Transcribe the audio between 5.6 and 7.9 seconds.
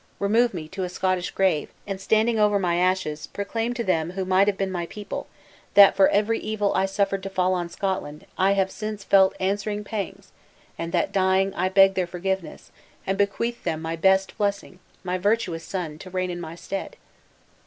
that for every evil I suffered to fall on